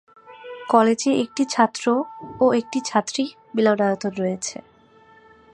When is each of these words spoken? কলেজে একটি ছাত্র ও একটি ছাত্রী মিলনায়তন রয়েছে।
কলেজে 0.69 1.11
একটি 1.23 1.43
ছাত্র 1.45 1.85
ও 2.39 2.45
একটি 2.53 2.79
ছাত্রী 2.81 3.23
মিলনায়তন 3.55 4.11
রয়েছে। 4.17 4.57